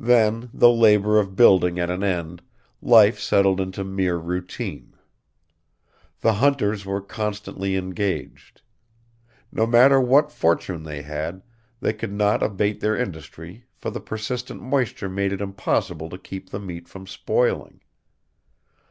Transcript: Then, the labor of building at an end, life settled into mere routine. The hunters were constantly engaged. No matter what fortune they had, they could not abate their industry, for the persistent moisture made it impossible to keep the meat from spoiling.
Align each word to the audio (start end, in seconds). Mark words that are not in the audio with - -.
Then, 0.00 0.48
the 0.54 0.70
labor 0.70 1.18
of 1.18 1.36
building 1.36 1.78
at 1.78 1.90
an 1.90 2.02
end, 2.02 2.40
life 2.80 3.20
settled 3.20 3.60
into 3.60 3.84
mere 3.84 4.16
routine. 4.16 4.94
The 6.22 6.32
hunters 6.32 6.86
were 6.86 7.02
constantly 7.02 7.76
engaged. 7.76 8.62
No 9.52 9.66
matter 9.66 10.00
what 10.00 10.32
fortune 10.32 10.82
they 10.84 11.02
had, 11.02 11.42
they 11.80 11.92
could 11.92 12.14
not 12.14 12.42
abate 12.42 12.80
their 12.80 12.96
industry, 12.96 13.64
for 13.76 13.90
the 13.90 14.00
persistent 14.00 14.62
moisture 14.62 15.10
made 15.10 15.30
it 15.30 15.42
impossible 15.42 16.08
to 16.08 16.16
keep 16.16 16.48
the 16.48 16.58
meat 16.58 16.88
from 16.88 17.06
spoiling. 17.06 17.82